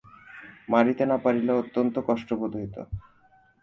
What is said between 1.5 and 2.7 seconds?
অত্যন্ত কষ্ট বোধ